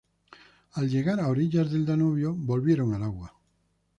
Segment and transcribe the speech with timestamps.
[0.73, 3.37] Al llegar a orillas del Danubio volvieron al agua.